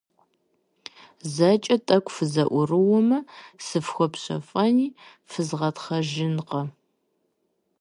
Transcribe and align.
ЗэкӀэ 1.33 1.77
тӀэкӀу 1.87 2.13
фызэӀурыумэ, 2.15 3.19
сыфхуэпщэфӀэнщи, 3.65 4.89
фызгъэтхъэжынкъэ. 5.29 6.61